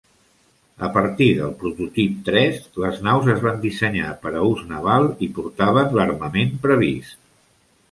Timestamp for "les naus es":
2.85-3.45